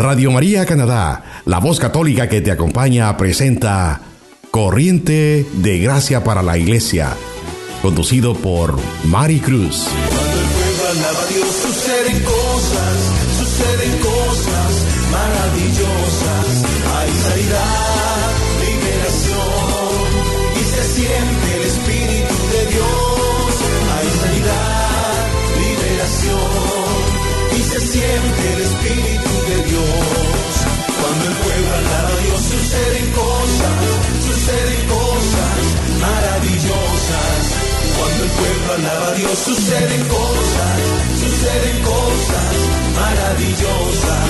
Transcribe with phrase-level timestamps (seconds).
[0.00, 4.00] Radio María Canadá, la voz católica que te acompaña, presenta
[4.50, 7.10] Corriente de Gracia para la Iglesia,
[7.82, 9.88] conducido por Mari Cruz.
[39.44, 40.80] Suceden cosas,
[41.18, 42.56] suceden cosas
[42.94, 44.29] maravillosas.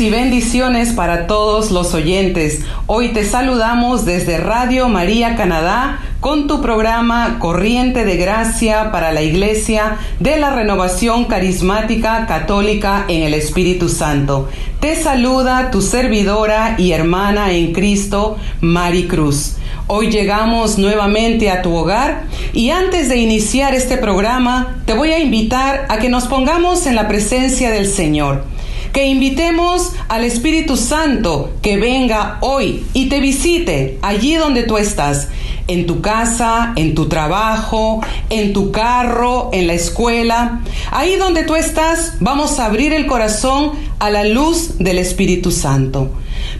[0.00, 2.62] Y bendiciones para todos los oyentes.
[2.86, 9.22] Hoy te saludamos desde Radio María Canadá con tu programa Corriente de Gracia para la
[9.22, 14.48] Iglesia de la Renovación Carismática Católica en el Espíritu Santo.
[14.80, 19.56] Te saluda tu servidora y hermana en Cristo, Mari Cruz.
[19.88, 25.18] Hoy llegamos nuevamente a tu hogar y antes de iniciar este programa te voy a
[25.18, 28.51] invitar a que nos pongamos en la presencia del Señor
[28.92, 35.28] que invitemos al Espíritu Santo que venga hoy y te visite allí donde tú estás,
[35.68, 40.60] en tu casa, en tu trabajo, en tu carro, en la escuela.
[40.90, 46.10] Ahí donde tú estás, vamos a abrir el corazón a la luz del Espíritu Santo.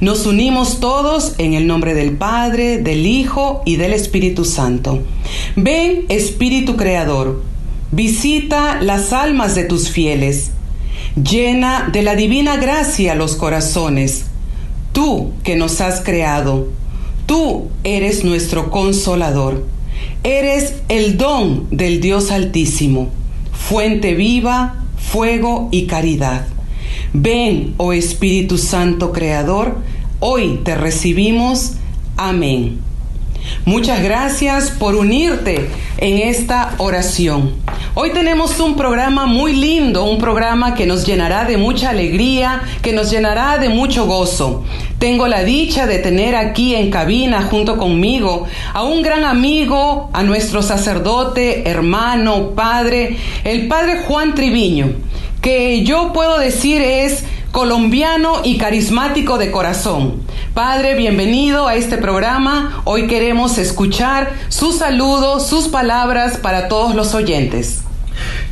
[0.00, 5.02] Nos unimos todos en el nombre del Padre, del Hijo y del Espíritu Santo.
[5.56, 7.42] Ven, Espíritu Creador,
[7.91, 10.52] visita las almas de tus fieles
[11.17, 14.27] llena de la divina gracia los corazones.
[14.92, 16.68] Tú que nos has creado,
[17.27, 19.67] tú eres nuestro consolador,
[20.22, 23.11] eres el don del Dios Altísimo,
[23.52, 26.46] fuente viva, fuego y caridad.
[27.14, 29.78] Ven, oh Espíritu Santo Creador,
[30.20, 31.74] hoy te recibimos.
[32.17, 32.92] Amén.
[33.64, 37.55] Muchas gracias por unirte en esta oración.
[37.95, 42.92] Hoy tenemos un programa muy lindo, un programa que nos llenará de mucha alegría, que
[42.92, 44.64] nos llenará de mucho gozo.
[44.98, 50.23] Tengo la dicha de tener aquí en cabina junto conmigo a un gran amigo, a
[50.23, 54.92] nuestro sacerdote, hermano, padre, el padre Juan Triviño,
[55.42, 60.23] que yo puedo decir es colombiano y carismático de corazón.
[60.55, 62.80] Padre, bienvenido a este programa.
[62.85, 67.83] Hoy queremos escuchar sus saludos, sus palabras para todos los oyentes.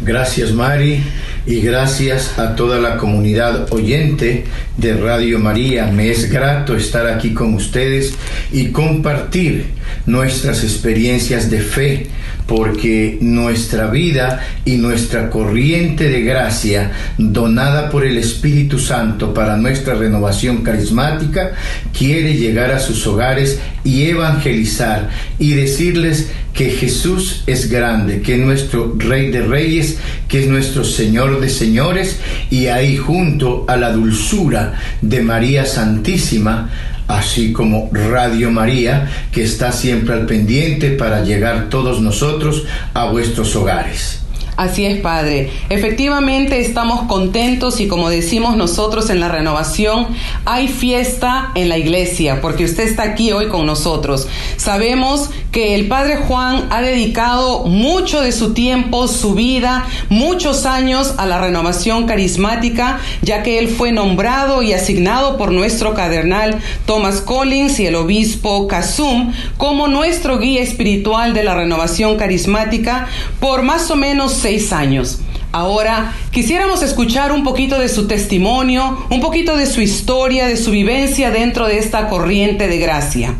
[0.03, 1.03] Gracias Mari
[1.47, 4.45] y gracias a toda la comunidad oyente
[4.81, 5.87] de Radio María.
[5.87, 8.15] Me es grato estar aquí con ustedes
[8.51, 9.67] y compartir
[10.07, 12.07] nuestras experiencias de fe
[12.47, 19.95] porque nuestra vida y nuestra corriente de gracia donada por el Espíritu Santo para nuestra
[19.95, 21.53] renovación carismática
[21.97, 28.41] quiere llegar a sus hogares y evangelizar y decirles que Jesús es grande, que es
[28.41, 32.19] nuestro Rey de Reyes, que es nuestro Señor de Señores
[32.51, 34.70] y ahí junto a la dulzura
[35.01, 36.71] de María Santísima,
[37.09, 42.65] así como Radio María, que está siempre al pendiente para llegar todos nosotros
[42.95, 44.20] a vuestros hogares.
[44.61, 45.49] Así es, Padre.
[45.71, 50.09] Efectivamente estamos contentos y como decimos nosotros en la renovación,
[50.45, 54.29] hay fiesta en la iglesia porque usted está aquí hoy con nosotros.
[54.59, 61.15] Sabemos que el Padre Juan ha dedicado mucho de su tiempo, su vida, muchos años
[61.17, 67.23] a la renovación carismática, ya que él fue nombrado y asignado por nuestro cadernal Thomas
[67.23, 73.09] Collins y el obispo Casum como nuestro guía espiritual de la renovación carismática
[73.41, 75.21] por más o menos seis años.
[75.53, 80.73] Ahora quisiéramos escuchar un poquito de su testimonio, un poquito de su historia, de su
[80.73, 83.35] vivencia dentro de esta corriente de gracia.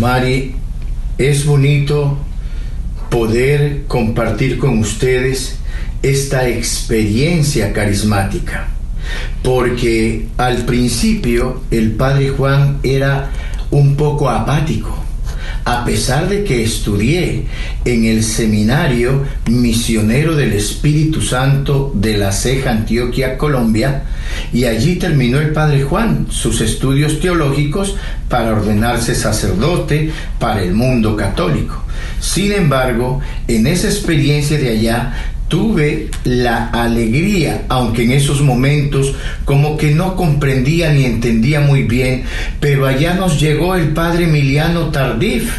[0.00, 0.56] Mari,
[1.18, 2.18] es bonito
[3.10, 5.56] poder compartir con ustedes
[6.02, 8.66] esta experiencia carismática,
[9.44, 13.30] porque al principio el padre Juan era
[13.70, 15.01] un poco apático,
[15.64, 17.46] a pesar de que estudié
[17.84, 24.02] en el seminario misionero del Espíritu Santo de la Ceja, Antioquia, Colombia,
[24.52, 27.96] y allí terminó el Padre Juan sus estudios teológicos
[28.28, 31.82] para ordenarse sacerdote para el mundo católico.
[32.18, 39.14] Sin embargo, en esa experiencia de allá tuve la alegría, aunque en esos momentos
[39.44, 42.24] como que no comprendía ni entendía muy bien,
[42.58, 45.52] pero allá nos llegó el padre Emiliano Tardif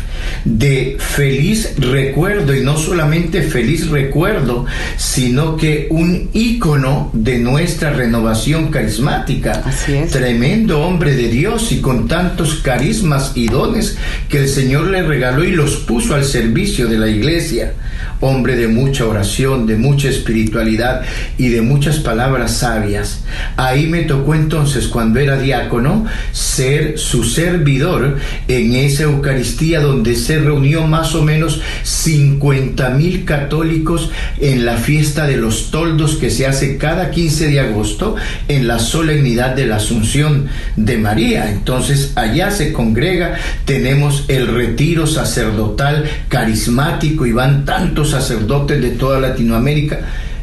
[0.45, 4.65] de feliz recuerdo y no solamente feliz recuerdo,
[4.97, 9.63] sino que un ícono de nuestra renovación carismática.
[9.65, 10.11] Así es.
[10.11, 13.97] Tremendo hombre de Dios y con tantos carismas y dones
[14.29, 17.73] que el Señor le regaló y los puso al servicio de la iglesia.
[18.19, 21.01] Hombre de mucha oración, de mucha espiritualidad
[21.37, 23.23] y de muchas palabras sabias.
[23.57, 28.17] Ahí me tocó entonces, cuando era diácono, ser su servidor
[28.47, 35.27] en esa Eucaristía donde se reunió más o menos 50 mil católicos en la fiesta
[35.27, 38.15] de los toldos que se hace cada 15 de agosto
[38.47, 41.51] en la solemnidad de la Asunción de María.
[41.51, 49.19] Entonces allá se congrega, tenemos el retiro sacerdotal carismático y van tantos sacerdotes de toda
[49.19, 49.99] Latinoamérica.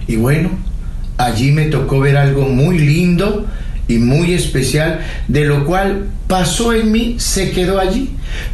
[0.06, 0.50] Y bueno,
[1.16, 3.46] allí me tocó ver algo muy lindo
[3.90, 8.10] y muy especial, de lo cual pasó en mí, se quedó allí.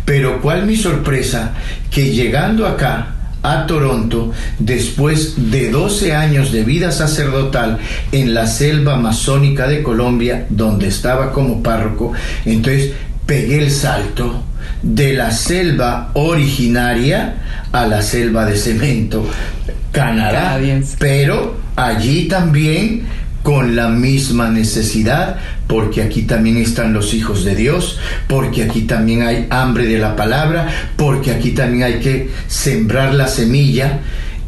[0.06, 1.52] Pero cuál mi sorpresa,
[1.90, 3.12] que llegando acá,
[3.42, 7.78] a Toronto, después de 12 años de vida sacerdotal
[8.10, 12.12] en la selva amazónica de Colombia, donde estaba como párroco,
[12.44, 12.92] entonces
[13.26, 14.42] pegué el salto
[14.82, 17.36] de la selva originaria
[17.72, 19.28] a la selva de cemento,
[19.92, 20.96] Canadá, Canadiense.
[20.98, 23.04] pero allí también
[23.46, 25.36] con la misma necesidad,
[25.68, 27.96] porque aquí también están los hijos de Dios,
[28.26, 30.66] porque aquí también hay hambre de la palabra,
[30.96, 34.00] porque aquí también hay que sembrar la semilla.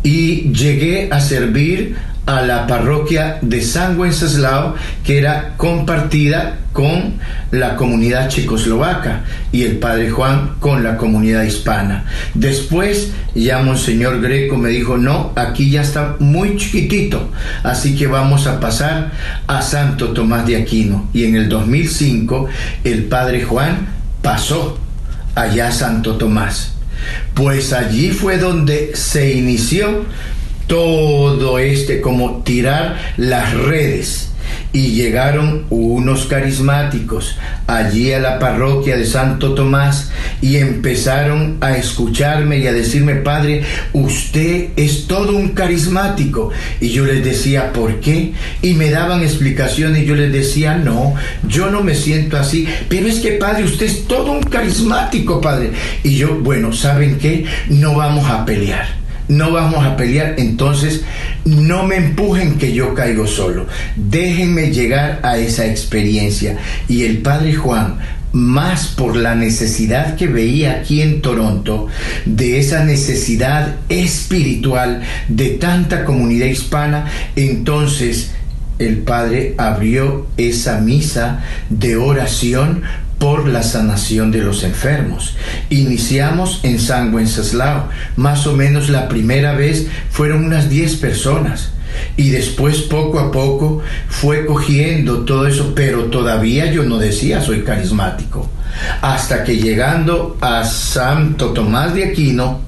[0.03, 1.95] Y llegué a servir
[2.29, 7.15] a la parroquia de San Wenceslao, que era compartida con
[7.53, 12.05] la comunidad checoslovaca y el padre Juan con la comunidad hispana.
[12.35, 17.31] Después ya Monseñor Greco me dijo, no, aquí ya está muy chiquitito,
[17.63, 19.11] así que vamos a pasar
[19.47, 21.09] a Santo Tomás de Aquino.
[21.15, 22.47] Y en el 2005
[22.85, 23.89] el padre Juan
[24.21, 24.79] pasó
[25.35, 26.75] allá a Santo Tomás.
[27.33, 30.05] Pues allí fue donde se inició
[30.69, 34.27] todo este, como tirar las redes.
[34.73, 37.37] Y llegaron unos carismáticos
[37.67, 40.11] allí a la parroquia de Santo Tomás
[40.43, 46.51] y empezaron a escucharme y a decirme, Padre, usted es todo un carismático.
[46.81, 48.35] Y yo les decía, ¿por qué?
[48.61, 51.15] Y me daban explicaciones y yo les decía, no,
[51.47, 52.69] yo no me siento así.
[52.91, 55.73] Pero es que, Padre, usted es todo un carismático, Padre.
[56.05, 57.47] Y yo, bueno, ¿saben qué?
[57.69, 58.98] No vamos a pelear
[59.29, 61.03] no vamos a pelear, entonces
[61.45, 63.67] no me empujen que yo caigo solo.
[63.97, 66.57] Déjenme llegar a esa experiencia.
[66.89, 67.99] Y el padre Juan,
[68.33, 71.87] más por la necesidad que veía aquí en Toronto,
[72.25, 78.33] de esa necesidad espiritual de tanta comunidad hispana, entonces
[78.79, 82.83] el Padre abrió esa misa de oración
[83.19, 85.37] por la sanación de los enfermos.
[85.71, 87.89] Iniciamos en San Wenceslao.
[88.17, 91.73] Más o menos la primera vez fueron unas 10 personas.
[92.17, 97.63] Y después poco a poco fue cogiendo todo eso, pero todavía yo no decía soy
[97.63, 98.49] carismático.
[99.01, 102.61] Hasta que llegando a Santo Tomás de Aquino,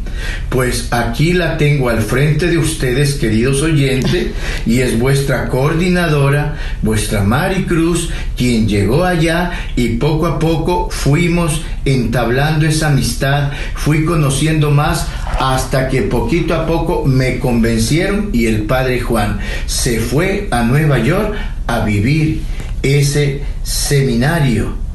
[0.49, 4.29] pues aquí la tengo al frente de ustedes, queridos oyentes,
[4.67, 11.63] y es vuestra coordinadora, vuestra Mari Cruz, quien llegó allá y poco a poco fuimos
[11.85, 15.07] entablando esa amistad, fui conociendo más
[15.39, 20.99] hasta que poquito a poco me convencieron y el padre Juan se fue a Nueva
[20.99, 21.35] York
[21.67, 22.43] a vivir
[22.83, 24.90] ese seminario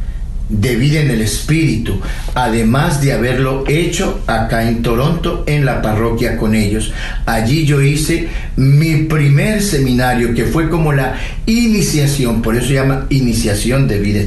[0.49, 1.99] de vida en el Espíritu,
[2.35, 6.93] además de haberlo hecho acá en Toronto, en la parroquia con ellos.
[7.25, 13.07] Allí yo hice mi primer seminario, que fue como la iniciación, por eso se llama
[13.09, 14.21] iniciación de vida,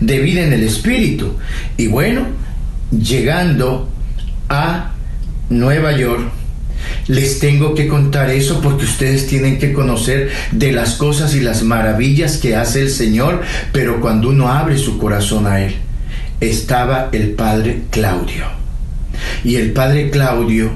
[0.00, 1.36] de vida en el Espíritu.
[1.76, 2.26] Y bueno,
[2.90, 3.88] llegando
[4.48, 4.92] a
[5.48, 6.30] Nueva York,
[7.08, 11.62] les tengo que contar eso porque ustedes tienen que conocer de las cosas y las
[11.62, 15.74] maravillas que hace el Señor, pero cuando uno abre su corazón a Él,
[16.40, 18.46] estaba el Padre Claudio.
[19.44, 20.70] Y el Padre Claudio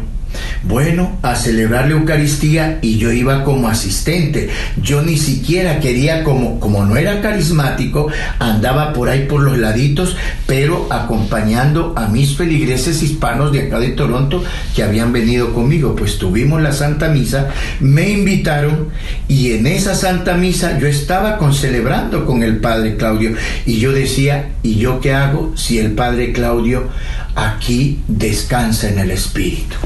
[0.63, 4.51] Bueno, a celebrar la Eucaristía y yo iba como asistente.
[4.83, 10.17] Yo ni siquiera quería, como, como no era carismático, andaba por ahí por los laditos,
[10.47, 14.43] pero acompañando a mis feligreses hispanos de acá de Toronto
[14.75, 15.95] que habían venido conmigo.
[15.97, 17.49] Pues tuvimos la Santa Misa,
[17.81, 18.89] me invitaron
[19.29, 23.93] y en esa Santa Misa yo estaba con celebrando con el Padre Claudio y yo
[23.93, 26.89] decía, ¿y yo qué hago si el Padre Claudio
[27.35, 29.77] aquí descansa en el Espíritu?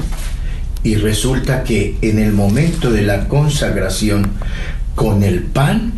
[0.83, 4.31] Y resulta que en el momento de la consagración,
[4.95, 5.93] con el pan,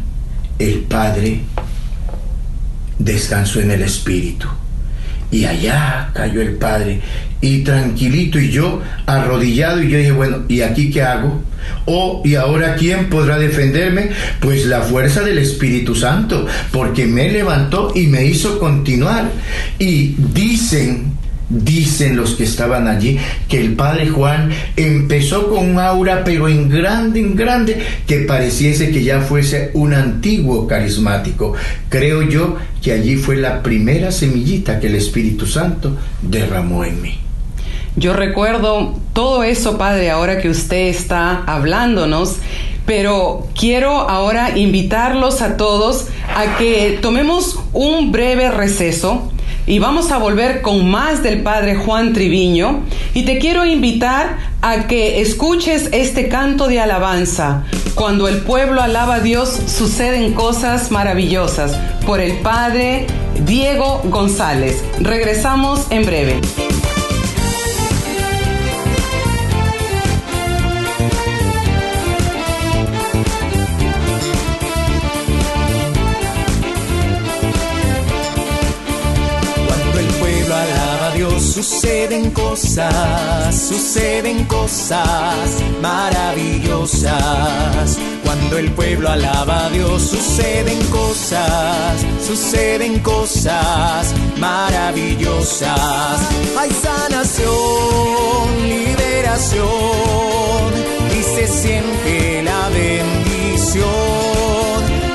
[0.59, 1.41] el Padre
[2.99, 4.47] descansó en el Espíritu.
[5.31, 7.01] Y allá cayó el Padre,
[7.41, 11.41] y tranquilito, y yo arrodillado, y yo dije, bueno, ¿y aquí qué hago?
[11.85, 14.11] Oh, ¿y ahora quién podrá defenderme?
[14.39, 19.29] Pues la fuerza del Espíritu Santo, porque me levantó y me hizo continuar.
[19.79, 21.12] Y dicen
[21.49, 26.69] Dicen los que estaban allí que el padre Juan empezó con un aura, pero en
[26.69, 31.53] grande, en grande, que pareciese que ya fuese un antiguo carismático.
[31.89, 37.19] Creo yo que allí fue la primera semillita que el Espíritu Santo derramó en mí.
[37.95, 42.37] Yo recuerdo todo eso, Padre, ahora que usted está hablándonos,
[42.85, 49.32] pero quiero ahora invitarlos a todos a que tomemos un breve receso
[49.65, 52.81] y vamos a volver con más del Padre Juan Triviño
[53.13, 57.63] y te quiero invitar a que escuches este canto de alabanza.
[57.95, 63.07] Cuando el pueblo alaba a Dios suceden cosas maravillosas por el Padre
[63.45, 64.83] Diego González.
[64.99, 66.41] Regresamos en breve.
[81.53, 85.37] Suceden cosas, suceden cosas
[85.83, 87.13] maravillosas.
[88.23, 96.21] Cuando el pueblo alaba a Dios, suceden cosas, suceden cosas maravillosas.
[96.57, 97.53] Hay sanación,
[98.67, 99.61] liberación
[101.15, 103.83] y se siente la bendición.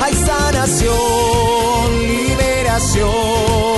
[0.01, 0.97] Hay sanación,
[2.07, 3.78] liberación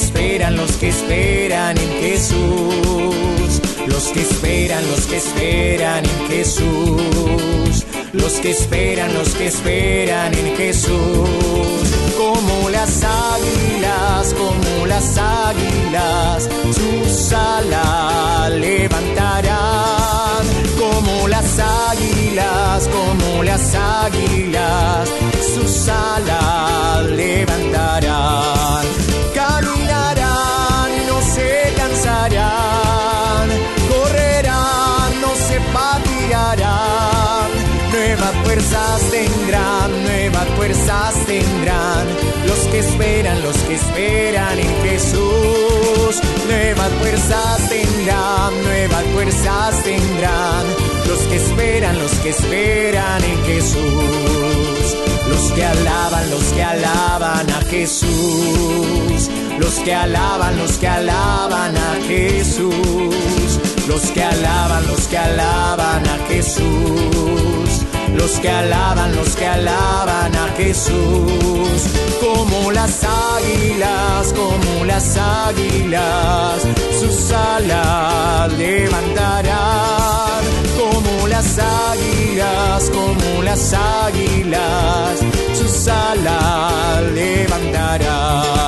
[0.00, 8.32] esperan, los que esperan en Jesús, los que esperan, los que esperan en Jesús, los
[8.40, 18.50] que esperan, los que esperan en Jesús, como las águilas, como las águilas, sus alas
[18.52, 20.42] levantarán,
[20.78, 25.10] como las águilas, como las águilas
[40.60, 42.06] fuerzas tendrán,
[42.46, 50.66] los que esperan, los que esperan en Jesús, nuevas fuerzas tendrán, nuevas fuerzas tendrán,
[51.08, 54.96] los que esperan, los que esperan en Jesús.
[55.30, 61.94] Los que alaban, los que alaban a Jesús, los que alaban, los que alaban a
[62.06, 70.34] Jesús, los que alaban, los que alaban a Jesús, los que alaban, los que alaban
[70.34, 71.82] a Jesús,
[72.20, 76.62] como las águilas, como las águilas,
[76.98, 80.42] sus alas levantarán,
[80.78, 85.20] como las águilas, como las águilas,
[85.54, 88.59] sus alas levantarán,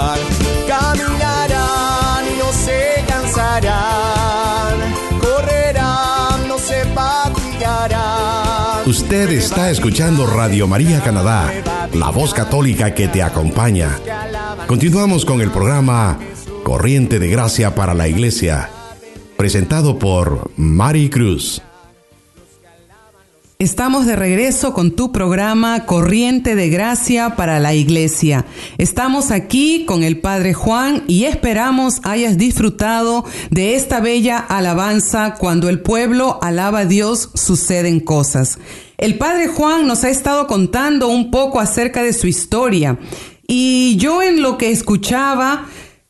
[9.23, 11.49] Usted está escuchando Radio María Canadá,
[11.95, 14.01] la voz católica que te acompaña.
[14.67, 16.19] Continuamos con el programa
[16.65, 18.69] Corriente de Gracia para la Iglesia,
[19.37, 21.63] presentado por Mari Cruz.
[23.63, 28.45] Estamos de regreso con tu programa Corriente de Gracia para la Iglesia.
[28.77, 35.69] Estamos aquí con el Padre Juan y esperamos hayas disfrutado de esta bella alabanza cuando
[35.69, 38.59] el pueblo alaba a Dios suceden cosas.
[38.99, 42.99] El Padre Juan nos ha estado contando un poco acerca de su historia
[43.47, 45.67] y yo en lo que escuchaba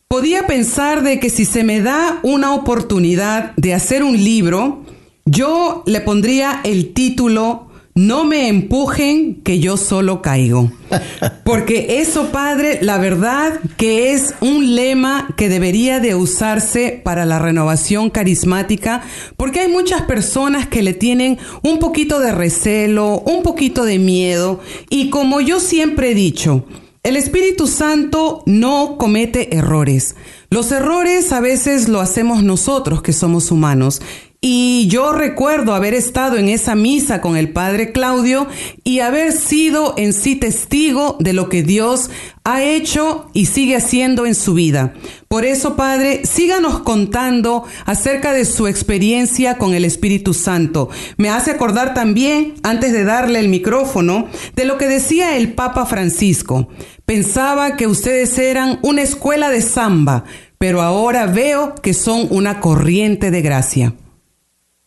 [0.07, 4.82] podía pensar de que si se me da una oportunidad de hacer un libro,
[5.25, 10.69] yo le pondría el título No me empujen que yo solo caigo.
[11.45, 17.39] Porque eso, padre, la verdad que es un lema que debería de usarse para la
[17.39, 19.03] renovación carismática,
[19.37, 24.59] porque hay muchas personas que le tienen un poquito de recelo, un poquito de miedo,
[24.89, 26.65] y como yo siempre he dicho,
[27.03, 30.15] el Espíritu Santo no comete errores.
[30.49, 34.01] Los errores a veces lo hacemos nosotros que somos humanos
[34.45, 38.45] y yo recuerdo haber estado en esa misa con el padre Claudio
[38.83, 42.09] y haber sido en sí testigo de lo que Dios
[42.43, 44.95] ha hecho y sigue haciendo en su vida.
[45.29, 50.89] Por eso, Padre, síganos contando acerca de su experiencia con el Espíritu Santo.
[51.15, 55.85] Me hace acordar también, antes de darle el micrófono, de lo que decía el Papa
[55.85, 56.67] Francisco.
[57.05, 60.25] Pensaba que ustedes eran una escuela de samba,
[60.57, 63.93] pero ahora veo que son una corriente de gracia.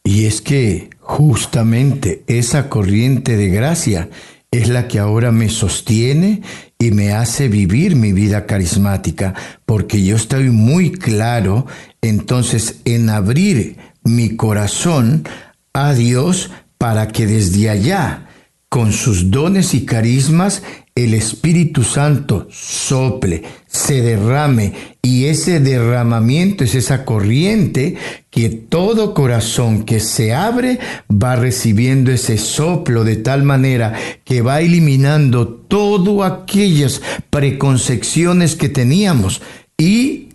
[0.06, 4.08] Y es que justamente esa corriente de gracia
[4.52, 6.42] es la que ahora me sostiene
[6.78, 9.34] y me hace vivir mi vida carismática,
[9.64, 11.66] porque yo estoy muy claro
[12.02, 15.24] entonces en abrir mi corazón
[15.72, 18.28] a Dios para que desde allá,
[18.68, 20.62] con sus dones y carismas,
[20.96, 24.72] el Espíritu Santo sople, se derrame
[25.02, 27.96] y ese derramamiento es esa corriente
[28.30, 30.78] que todo corazón que se abre
[31.12, 33.92] va recibiendo ese soplo de tal manera
[34.24, 39.42] que va eliminando todas aquellas preconcepciones que teníamos
[39.76, 40.30] y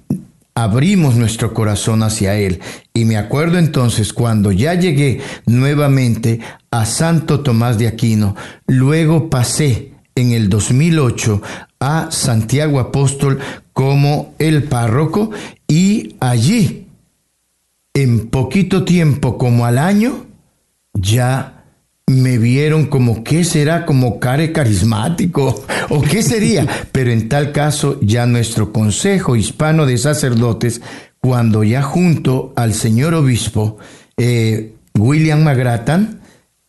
[0.53, 2.59] abrimos nuestro corazón hacia Él.
[2.93, 6.39] Y me acuerdo entonces cuando ya llegué nuevamente
[6.69, 8.35] a Santo Tomás de Aquino,
[8.67, 11.41] luego pasé en el 2008
[11.79, 13.39] a Santiago Apóstol
[13.73, 15.31] como el párroco
[15.67, 16.87] y allí,
[17.93, 20.25] en poquito tiempo como al año,
[20.93, 21.61] ya
[22.05, 26.67] me vieron como qué será como care carismático o qué sería.
[26.91, 30.81] Pero en tal caso ya nuestro Consejo Hispano de Sacerdotes,
[31.19, 33.77] cuando ya junto al señor obispo
[34.17, 36.21] eh, William Magratan,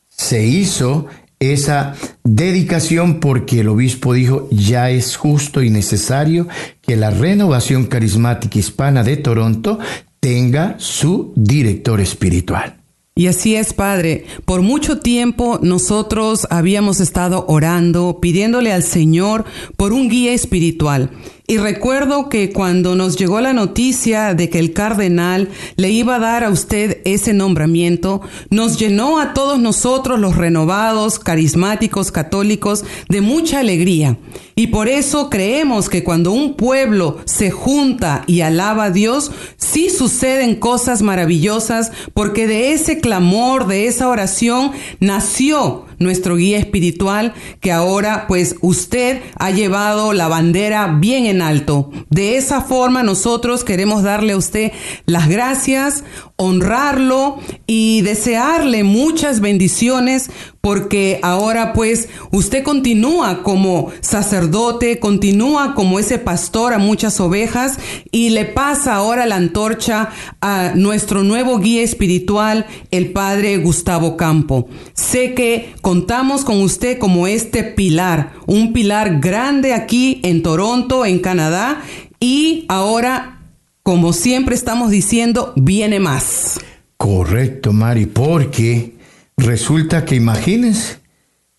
[0.08, 1.06] se hizo
[1.42, 6.46] esa dedicación porque el obispo dijo ya es justo y necesario
[6.80, 9.78] que la renovación carismática hispana de Toronto
[10.20, 12.76] tenga su director espiritual.
[13.14, 14.24] Y así es, Padre.
[14.46, 19.44] Por mucho tiempo nosotros habíamos estado orando, pidiéndole al Señor
[19.76, 21.10] por un guía espiritual.
[21.48, 26.20] Y recuerdo que cuando nos llegó la noticia de que el cardenal le iba a
[26.20, 33.20] dar a usted ese nombramiento, nos llenó a todos nosotros los renovados, carismáticos, católicos, de
[33.22, 34.18] mucha alegría.
[34.54, 39.90] Y por eso creemos que cuando un pueblo se junta y alaba a Dios, sí
[39.90, 47.72] suceden cosas maravillosas, porque de ese clamor, de esa oración, nació nuestro guía espiritual, que
[47.72, 51.90] ahora pues usted ha llevado la bandera bien en alto.
[52.10, 54.72] De esa forma nosotros queremos darle a usted
[55.06, 56.04] las gracias,
[56.36, 60.30] honrarlo y desearle muchas bendiciones
[60.62, 67.78] porque ahora pues usted continúa como sacerdote, continúa como ese pastor a muchas ovejas
[68.12, 74.68] y le pasa ahora la antorcha a nuestro nuevo guía espiritual, el padre Gustavo Campo.
[74.94, 81.18] Sé que contamos con usted como este pilar, un pilar grande aquí en Toronto, en
[81.18, 81.82] Canadá
[82.20, 83.40] y ahora
[83.82, 86.60] como siempre estamos diciendo, viene más.
[86.96, 88.92] Correcto, Mari, porque
[89.36, 90.98] resulta que imagínense,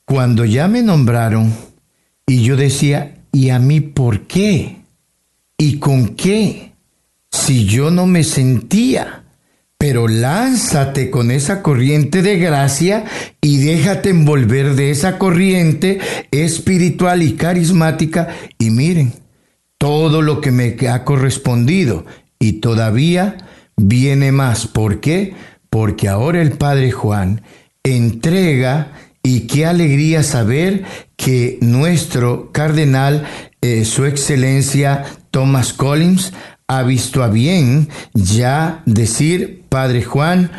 [0.05, 1.53] cuando ya me nombraron
[2.25, 4.77] y yo decía, ¿y a mí por qué?
[5.57, 6.73] ¿Y con qué?
[7.31, 9.23] Si yo no me sentía.
[9.77, 13.03] Pero lánzate con esa corriente de gracia
[13.41, 15.99] y déjate envolver de esa corriente
[16.31, 18.29] espiritual y carismática.
[18.57, 19.11] Y miren,
[19.77, 22.05] todo lo que me ha correspondido
[22.39, 23.37] y todavía
[23.75, 24.67] viene más.
[24.67, 25.33] ¿Por qué?
[25.69, 27.41] Porque ahora el Padre Juan
[27.83, 30.83] entrega y qué alegría saber
[31.15, 33.25] que nuestro cardenal,
[33.61, 36.33] eh, su excelencia Thomas Collins,
[36.67, 40.51] ha visto a bien ya decir, Padre Juan,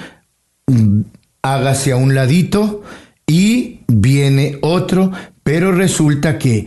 [1.42, 2.82] hágase a un ladito,
[3.26, 6.66] y viene otro, pero resulta que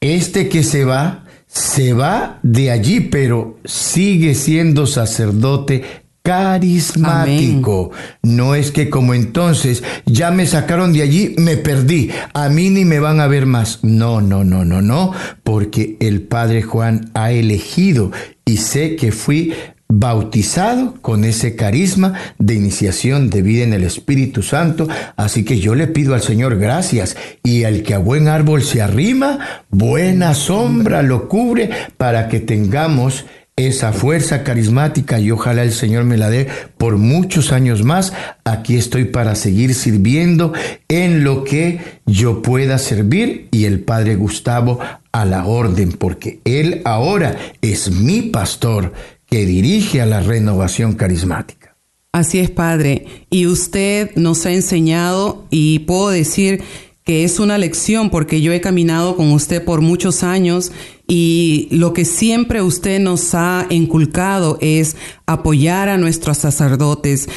[0.00, 7.92] este que se va, se va de allí, pero sigue siendo sacerdote carismático.
[8.22, 12.86] No es que como entonces ya me sacaron de allí, me perdí, a mí ni
[12.86, 13.80] me van a ver más.
[13.82, 18.10] No, no, no, no, no, porque el Padre Juan ha elegido
[18.46, 19.52] y sé que fui
[19.86, 24.88] bautizado con ese carisma de iniciación de vida en el Espíritu Santo.
[25.16, 28.80] Así que yo le pido al Señor gracias y al que a buen árbol se
[28.80, 36.04] arrima, buena sombra lo cubre para que tengamos esa fuerza carismática y ojalá el Señor
[36.04, 38.12] me la dé por muchos años más.
[38.44, 40.52] Aquí estoy para seguir sirviendo
[40.88, 44.80] en lo que yo pueda servir y el Padre Gustavo
[45.12, 48.92] a la orden, porque Él ahora es mi pastor
[49.26, 51.76] que dirige a la renovación carismática.
[52.12, 53.06] Así es, Padre.
[53.30, 56.62] Y usted nos ha enseñado y puedo decir
[57.04, 60.72] que es una lección porque yo he caminado con usted por muchos años
[61.06, 67.28] y lo que siempre usted nos ha inculcado es apoyar a nuestros sacerdotes,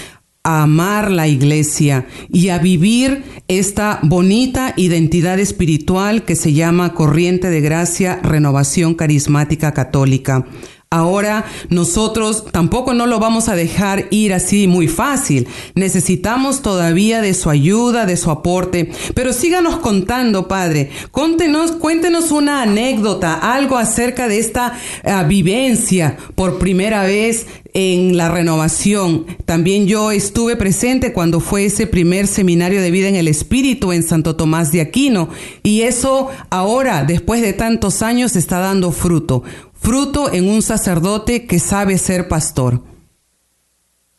[0.43, 7.49] a amar la iglesia y a vivir esta bonita identidad espiritual que se llama Corriente
[7.49, 10.45] de Gracia Renovación Carismática Católica.
[10.89, 15.45] Ahora nosotros tampoco no lo vamos a dejar ir así muy fácil.
[15.75, 18.91] Necesitamos todavía de su ayuda, de su aporte.
[19.13, 20.89] Pero síganos contando, Padre.
[21.11, 29.25] Cuéntenos, una anécdota, algo acerca de esta ah, vivencia por primera vez en la renovación.
[29.43, 34.03] También yo estuve presente cuando fue ese primer seminario de vida en el Espíritu en
[34.03, 35.27] Santo Tomás de Aquino.
[35.63, 39.43] Y eso ahora, después de tantos años, está dando fruto
[39.79, 42.83] fruto en un sacerdote que sabe ser pastor.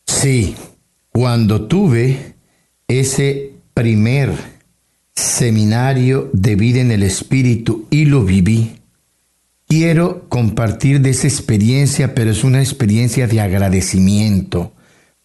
[0.06, 0.56] Sí,
[1.10, 2.34] cuando tuve
[2.86, 4.32] ese primer
[5.14, 8.80] seminario de vida en el Espíritu y lo viví,
[9.66, 14.72] quiero compartir de esa experiencia, pero es una experiencia de agradecimiento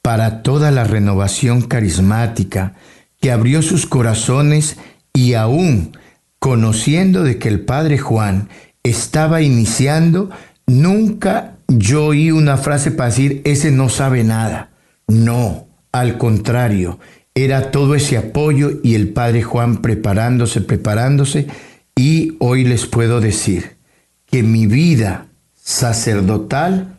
[0.02, 2.76] para toda la renovación carismática
[3.22, 4.76] que abrió sus corazones
[5.14, 5.98] y aún
[6.40, 8.50] conociendo de que el Padre Juan
[8.84, 10.30] estaba iniciando,
[10.68, 14.72] nunca yo oí una frase para decir, ese no sabe nada.
[15.08, 17.00] No, al contrario,
[17.36, 21.48] era todo ese apoyo y el Padre Juan preparándose, preparándose,
[21.96, 23.78] y hoy les puedo decir
[24.26, 26.98] que mi vida sacerdotal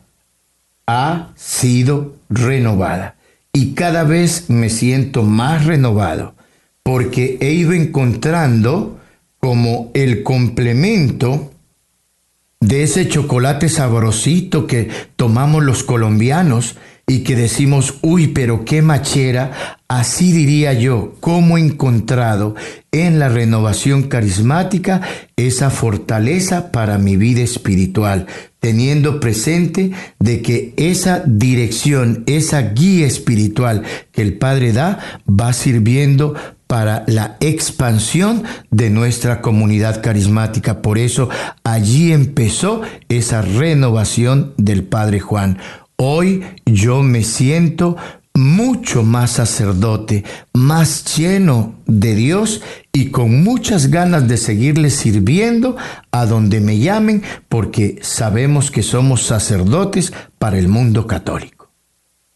[0.86, 3.16] ha sido renovada
[3.52, 6.34] y cada vez me siento más renovado
[6.82, 8.98] porque he ido encontrando
[9.40, 11.53] como el complemento
[12.66, 19.76] de ese chocolate sabrosito que tomamos los colombianos y que decimos, uy, pero qué machera,
[19.88, 22.54] así diría yo, cómo he encontrado
[22.92, 25.02] en la renovación carismática
[25.36, 28.26] esa fortaleza para mi vida espiritual,
[28.60, 36.34] teniendo presente de que esa dirección, esa guía espiritual que el Padre da, va sirviendo
[36.66, 40.82] para la expansión de nuestra comunidad carismática.
[40.82, 41.28] Por eso
[41.62, 45.58] allí empezó esa renovación del Padre Juan.
[45.96, 47.96] Hoy yo me siento
[48.36, 55.76] mucho más sacerdote, más lleno de Dios y con muchas ganas de seguirle sirviendo
[56.10, 61.53] a donde me llamen porque sabemos que somos sacerdotes para el mundo católico.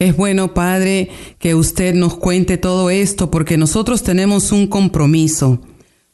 [0.00, 5.60] Es bueno, Padre, que usted nos cuente todo esto porque nosotros tenemos un compromiso.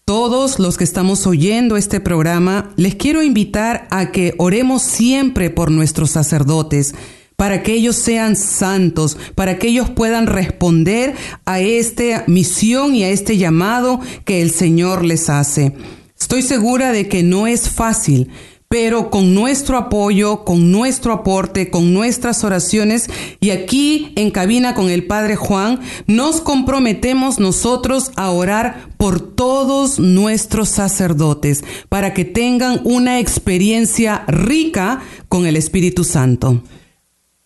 [0.06, 5.70] Todos los que estamos oyendo este programa, les quiero invitar a que oremos siempre por
[5.70, 6.94] nuestros sacerdotes,
[7.36, 13.10] para que ellos sean santos, para que ellos puedan responder a esta misión y a
[13.10, 15.74] este llamado que el Señor les hace.
[16.18, 18.30] Estoy segura de que no es fácil,
[18.74, 23.08] pero con nuestro apoyo, con nuestro aporte, con nuestras oraciones
[23.38, 30.00] y aquí en cabina con el Padre Juan, nos comprometemos nosotros a orar por todos
[30.00, 36.60] nuestros sacerdotes para que tengan una experiencia rica con el Espíritu Santo.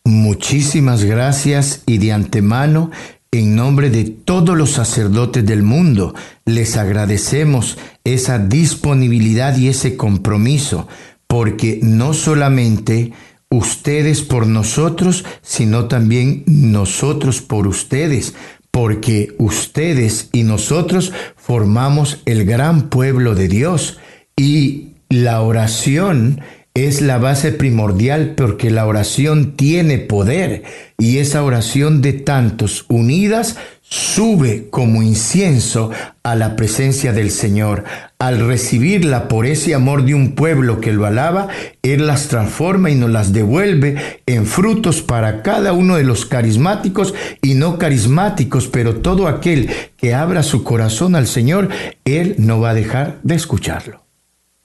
[0.04, 2.90] Muchísimas gracias y de antemano,
[3.30, 6.14] en nombre de todos los sacerdotes del mundo,
[6.46, 10.88] les agradecemos esa disponibilidad y ese compromiso
[11.28, 13.12] porque no solamente
[13.50, 18.34] ustedes por nosotros, sino también nosotros por ustedes,
[18.72, 23.98] porque ustedes y nosotros formamos el gran pueblo de Dios.
[24.36, 26.40] Y la oración
[26.74, 30.62] es la base primordial porque la oración tiene poder
[30.96, 33.56] y esa oración de tantos unidas
[33.90, 35.90] sube como incienso
[36.22, 37.84] a la presencia del Señor.
[38.18, 41.48] Al recibirla por ese amor de un pueblo que lo alaba,
[41.82, 47.14] Él las transforma y nos las devuelve en frutos para cada uno de los carismáticos
[47.40, 51.68] y no carismáticos, pero todo aquel que abra su corazón al Señor,
[52.04, 54.04] Él no va a dejar de escucharlo.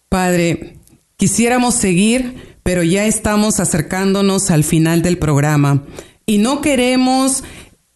[0.09, 0.72] Padre,
[1.23, 5.85] quisiéramos seguir, pero ya estamos acercándonos al final del programa
[6.25, 7.45] y no queremos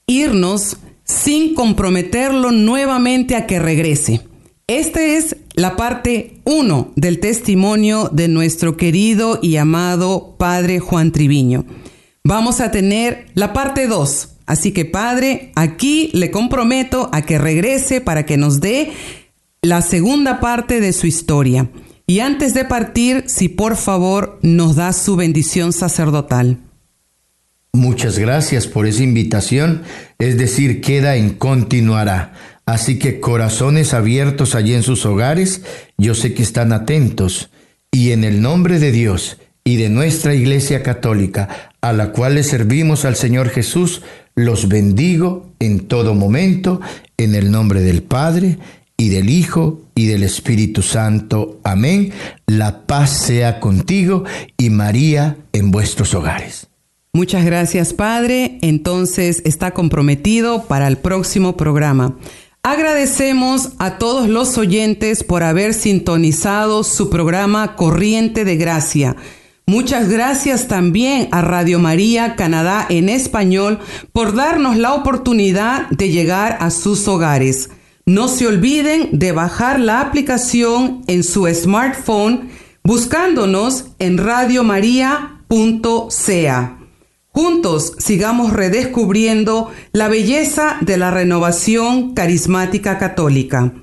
[0.06, 4.22] irnos sin comprometerlo nuevamente a que regrese.
[4.68, 11.66] Esta es la parte 1 del testimonio de nuestro querido y amado Padre Juan Triviño.
[12.24, 14.30] Vamos a tener la parte 2.
[14.46, 18.94] Así que Padre, aquí le comprometo a que regrese para que nos dé
[19.62, 21.70] la segunda parte de su historia.
[22.10, 26.58] Y antes de partir, si por favor nos da su bendición sacerdotal.
[27.74, 29.84] Muchas gracias por esa invitación,
[30.18, 32.34] es decir, queda en continuará.
[32.66, 35.64] Así que corazones abiertos allí en sus hogares,
[35.98, 37.50] yo sé que están atentos.
[37.92, 42.44] Y en el nombre de Dios y de nuestra Iglesia Católica, a la cual le
[42.44, 44.02] servimos al Señor Jesús,
[44.34, 46.80] los bendigo en todo momento,
[47.18, 48.60] en el nombre del Padre,
[48.98, 51.60] y del Hijo, y del Espíritu Santo.
[51.64, 52.12] Amén.
[52.48, 54.24] La paz sea contigo
[54.58, 56.68] y María en vuestros hogares.
[57.14, 58.60] Muchas gracias, Padre.
[58.62, 62.18] Entonces está comprometido para el próximo programa.
[62.64, 69.16] Agradecemos a todos los oyentes por haber sintonizado su programa Corriente de Gracia.
[69.66, 73.80] Muchas gracias también a Radio María Canadá en español
[74.14, 77.70] por darnos la oportunidad de llegar a sus hogares.
[78.08, 82.50] No se olviden de bajar la aplicación en su smartphone
[82.82, 86.78] buscándonos en radiomaria.ca.
[87.28, 93.74] Juntos sigamos redescubriendo la belleza de la renovación carismática católica.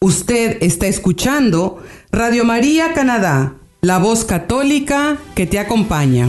[0.00, 6.28] Usted está escuchando Radio María Canadá, la voz católica que te acompaña.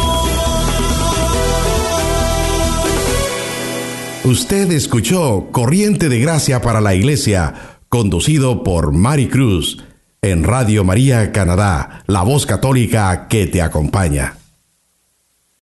[4.31, 9.83] Usted escuchó Corriente de Gracia para la Iglesia, conducido por Mari Cruz,
[10.21, 14.40] en Radio María Canadá, la voz católica que te acompaña.